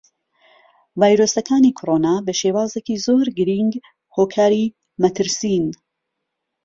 ڤایرۆسەکانی 0.99 1.75
کۆڕۆنا 1.77 2.13
بەشێوازێکی 2.25 2.95
زۆر 3.05 3.25
گرینگ 3.37 3.73
هۆکاری 4.15 4.65
مەترسین. 5.01 5.65